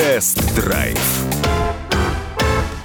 Тест-драйв. 0.00 1.19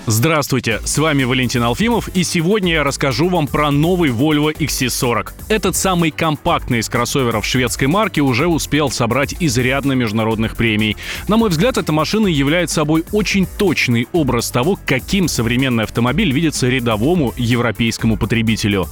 Здравствуйте, 0.07 0.81
с 0.85 0.99
вами 0.99 1.23
Валентин 1.23 1.63
Алфимов, 1.63 2.09
и 2.09 2.23
сегодня 2.23 2.73
я 2.73 2.83
расскажу 2.83 3.27
вам 3.27 3.47
про 3.47 3.71
новый 3.71 4.11
Volvo 4.11 4.55
XC40. 4.55 5.31
Этот 5.49 5.75
самый 5.75 6.11
компактный 6.11 6.77
из 6.77 6.89
кроссоверов 6.89 7.43
шведской 7.43 7.87
марки 7.87 8.19
уже 8.19 8.45
успел 8.45 8.91
собрать 8.91 9.33
изрядно 9.39 9.93
международных 9.93 10.55
премий. 10.55 10.95
На 11.27 11.37
мой 11.37 11.49
взгляд, 11.49 11.79
эта 11.79 11.91
машина 11.91 12.27
является 12.27 12.75
собой 12.75 13.03
очень 13.13 13.47
точный 13.57 14.07
образ 14.11 14.51
того, 14.51 14.77
каким 14.85 15.27
современный 15.27 15.85
автомобиль 15.85 16.31
видится 16.31 16.69
рядовому 16.69 17.33
европейскому 17.35 18.15
потребителю. 18.15 18.87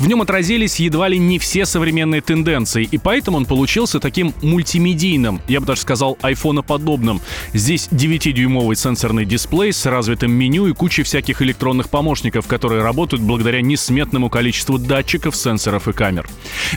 В 0.00 0.08
нем 0.08 0.22
отразились 0.22 0.80
едва 0.80 1.06
ли 1.06 1.18
не 1.18 1.38
все 1.38 1.66
современные 1.66 2.20
тенденции, 2.20 2.82
и 2.90 2.98
поэтому 2.98 3.36
он 3.36 3.46
получился 3.46 4.00
таким 4.00 4.34
мультимедийным, 4.42 5.40
я 5.46 5.60
бы 5.60 5.66
даже 5.66 5.82
сказал, 5.82 6.18
айфоноподобным. 6.20 7.20
Здесь 7.52 7.88
9-дюймовый 7.92 8.74
сенсорный 8.74 9.24
дисплей 9.24 9.72
с 9.72 9.86
развитым 9.86 10.32
меню 10.32 10.47
и 10.48 10.72
кучей 10.72 11.02
всяких 11.02 11.42
электронных 11.42 11.88
помощников, 11.88 12.46
которые 12.46 12.82
работают 12.82 13.22
благодаря 13.22 13.60
несметному 13.60 14.30
количеству 14.30 14.78
датчиков, 14.78 15.36
сенсоров 15.36 15.88
и 15.88 15.92
камер. 15.92 16.28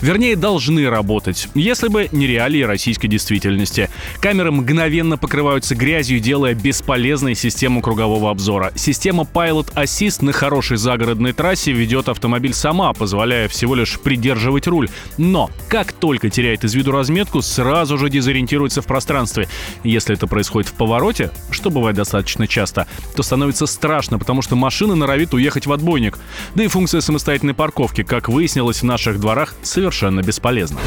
Вернее, 0.01 0.35
должны 0.35 0.89
работать, 0.89 1.47
если 1.55 1.87
бы 1.87 2.09
не 2.11 2.27
реалии 2.27 2.61
российской 2.61 3.07
действительности. 3.07 3.89
Камеры 4.19 4.51
мгновенно 4.51 5.17
покрываются 5.17 5.75
грязью, 5.75 6.19
делая 6.19 6.53
бесполезной 6.53 7.35
систему 7.35 7.81
кругового 7.81 8.29
обзора. 8.29 8.71
Система 8.75 9.23
Pilot 9.23 9.73
Assist 9.73 10.23
на 10.23 10.33
хорошей 10.33 10.77
загородной 10.77 11.33
трассе 11.33 11.71
ведет 11.71 12.09
автомобиль 12.09 12.53
сама, 12.53 12.93
позволяя 12.93 13.47
всего 13.47 13.75
лишь 13.75 13.99
придерживать 13.99 14.67
руль. 14.67 14.89
Но, 15.17 15.49
как 15.67 15.93
только 15.93 16.29
теряет 16.29 16.63
из 16.63 16.73
виду 16.73 16.91
разметку, 16.91 17.41
сразу 17.41 17.97
же 17.97 18.09
дезориентируется 18.09 18.81
в 18.81 18.85
пространстве. 18.85 19.47
Если 19.83 20.15
это 20.15 20.27
происходит 20.27 20.69
в 20.69 20.73
повороте, 20.73 21.31
что 21.49 21.69
бывает 21.69 21.95
достаточно 21.95 22.47
часто, 22.47 22.87
то 23.15 23.23
становится 23.23 23.60
страшно, 23.65 24.19
потому 24.19 24.41
что 24.41 24.55
машина 24.55 24.95
норовит 24.95 25.33
уехать 25.33 25.67
в 25.67 25.71
отбойник. 25.71 26.17
Да 26.55 26.63
и 26.63 26.67
функция 26.67 27.01
самостоятельной 27.01 27.53
парковки, 27.53 28.03
как 28.03 28.29
выяснилось 28.29 28.81
в 28.81 28.83
наших 28.83 29.19
дворах, 29.19 29.55
совершенно 29.63 30.21
бесполезна. 30.21 30.79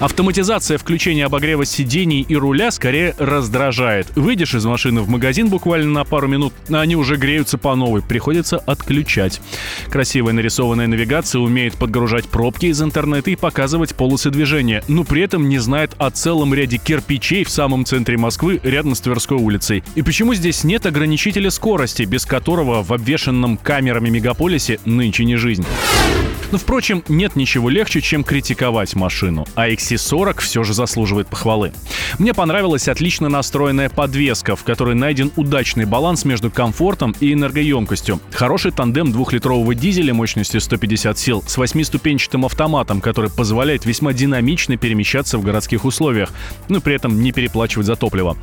Автоматизация 0.00 0.78
включения 0.78 1.26
обогрева 1.26 1.64
сидений 1.64 2.26
и 2.28 2.34
руля 2.34 2.70
скорее 2.70 3.14
раздражает. 3.18 4.08
Выйдешь 4.16 4.54
из 4.54 4.64
машины 4.64 5.00
в 5.00 5.08
магазин 5.08 5.48
буквально 5.48 5.90
на 5.90 6.04
пару 6.04 6.26
минут, 6.26 6.52
а 6.70 6.80
они 6.80 6.96
уже 6.96 7.16
греются 7.16 7.56
по 7.58 7.74
новой, 7.76 8.02
приходится 8.02 8.58
отключать. 8.58 9.40
Красивая 9.88 10.32
нарисованная 10.32 10.88
навигация 10.88 11.40
умеет 11.40 11.74
подгружать 11.74 12.26
пробки 12.26 12.66
из 12.66 12.82
интернета 12.82 13.30
и 13.30 13.36
показывать 13.36 13.94
полосы 13.94 14.30
движения, 14.30 14.82
но 14.88 15.04
при 15.04 15.22
этом 15.22 15.48
не 15.48 15.58
знает 15.58 15.92
о 15.98 16.10
целом 16.10 16.52
ряде 16.52 16.78
кирпичей 16.78 17.44
в 17.44 17.50
самом 17.50 17.84
центре 17.84 18.16
Москвы 18.16 18.60
рядом 18.62 18.94
с 18.94 19.00
Тверской 19.00 19.36
улицей. 19.36 19.84
И 19.94 20.02
почему 20.02 20.34
здесь 20.34 20.64
нет 20.64 20.84
ограничителя 20.86 21.50
скорости, 21.50 22.01
без 22.04 22.24
которого 22.26 22.82
в 22.82 22.92
обвешенном 22.92 23.56
камерами 23.56 24.08
мегаполисе 24.08 24.78
нынче 24.84 25.24
не 25.24 25.36
жизнь? 25.36 25.64
Но, 26.52 26.58
впрочем, 26.58 27.02
нет 27.08 27.34
ничего 27.34 27.70
легче, 27.70 28.02
чем 28.02 28.22
критиковать 28.22 28.94
машину, 28.94 29.46
а 29.54 29.70
XC40 29.70 30.40
все 30.42 30.62
же 30.64 30.74
заслуживает 30.74 31.28
похвалы. 31.28 31.72
Мне 32.18 32.34
понравилась 32.34 32.88
отлично 32.88 33.30
настроенная 33.30 33.88
подвеска, 33.88 34.54
в 34.54 34.62
которой 34.62 34.94
найден 34.94 35.32
удачный 35.36 35.86
баланс 35.86 36.26
между 36.26 36.50
комфортом 36.50 37.14
и 37.20 37.32
энергоемкостью. 37.32 38.20
Хороший 38.32 38.70
тандем 38.70 39.12
двухлитрового 39.12 39.74
дизеля 39.74 40.12
мощностью 40.12 40.60
150 40.60 41.18
сил 41.18 41.42
с 41.46 41.56
восьмиступенчатым 41.56 42.44
автоматом, 42.44 43.00
который 43.00 43.30
позволяет 43.30 43.86
весьма 43.86 44.12
динамично 44.12 44.76
перемещаться 44.76 45.38
в 45.38 45.42
городских 45.42 45.86
условиях, 45.86 46.32
но 46.68 46.82
при 46.82 46.94
этом 46.94 47.22
не 47.22 47.32
переплачивать 47.32 47.86
за 47.86 47.96
топливо. 47.96 48.36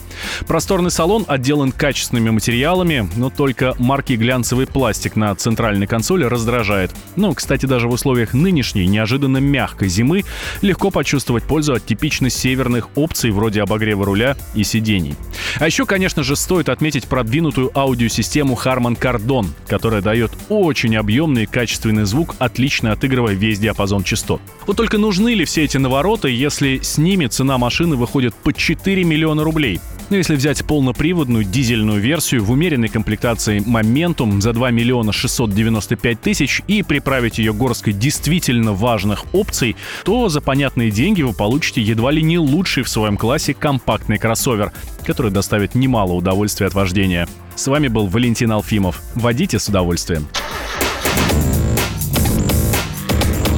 Просторный 0.48 0.90
салон 0.90 1.26
отделан 1.28 1.72
качественными 1.72 2.32
материалами, 2.32 3.08
но 3.16 3.30
только 3.30 3.76
марки 3.78 4.14
глянцевый 4.14 4.66
пластик 4.66 5.16
на 5.16 5.36
центральной 5.36 5.86
консоли 5.86 6.24
раздражает. 6.24 6.90
Ну, 7.16 7.36
кстати, 7.36 7.68
даже 7.68 7.88
в 7.88 7.99
условиях 8.00 8.34
нынешней 8.34 8.88
неожиданно 8.88 9.40
мягкой 9.40 9.90
зимы 9.90 10.24
легко 10.62 10.90
почувствовать 10.90 11.44
пользу 11.44 11.74
от 11.74 11.86
типично 11.86 12.30
северных 12.30 12.88
опций 12.96 13.32
вроде 13.32 13.62
обогрева 13.62 14.06
руля 14.06 14.38
и 14.56 14.64
сидений. 14.64 15.16
А 15.60 15.66
еще, 15.66 15.86
конечно 15.86 16.24
же, 16.24 16.38
стоит 16.38 16.70
отметить 16.70 17.08
продвинутую 17.08 17.78
аудиосистему 17.78 18.58
Harman 18.64 18.98
Kardon, 18.98 19.48
которая 19.68 20.02
дает 20.02 20.32
очень 20.48 20.96
объемный 20.96 21.44
и 21.44 21.46
качественный 21.46 22.06
звук, 22.06 22.36
отлично 22.40 22.94
отыгрывая 22.94 23.34
весь 23.34 23.60
диапазон 23.60 24.04
частот. 24.04 24.42
Вот 24.66 24.78
только 24.78 24.98
нужны 24.98 25.34
ли 25.34 25.44
все 25.44 25.66
эти 25.66 25.78
навороты, 25.78 26.30
если 26.30 26.80
с 26.82 26.98
ними 26.98 27.28
цена 27.28 27.58
машины 27.58 27.98
выходит 27.98 28.34
под 28.34 28.56
4 28.56 29.04
миллиона 29.04 29.44
рублей? 29.44 29.82
Но 30.10 30.18
если 30.18 30.36
взять 30.36 30.66
полноприводную 30.66 31.44
дизельную 31.44 32.00
версию 32.00 32.44
в 32.44 32.52
умеренной 32.52 32.90
комплектации 32.90 33.60
Momentum 33.60 34.42
за 34.42 34.54
2 34.54 34.72
миллиона 34.72 35.12
695 35.12 36.22
тысяч 36.22 36.62
и 36.68 36.82
приправить 36.82 37.38
ее 37.38 37.54
горсткой 37.54 37.94
действительно 37.94 38.74
важных 38.74 39.26
опций, 39.34 39.76
то 40.04 40.30
за 40.30 40.42
понятные 40.42 40.90
деньги 40.90 41.22
вы 41.22 41.34
получите 41.34 41.82
едва 41.82 42.12
ли 42.12 42.24
не 42.24 42.40
лучший 42.40 42.84
в 42.84 42.90
своем 42.90 43.18
классе 43.18 43.54
компактный 43.54 44.18
кроссовер, 44.18 44.72
который 45.06 45.32
доставит 45.32 45.76
немало 45.76 46.14
удовольствия 46.14 46.68
от 46.68 46.74
вождения. 46.74 47.28
С 47.56 47.68
вами 47.68 47.88
был 47.88 48.08
Валентин 48.08 48.52
Алфимов. 48.52 49.02
Водите 49.16 49.60
с 49.60 49.68
удовольствием. 49.68 50.28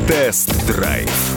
Тест-драйв 0.08 1.31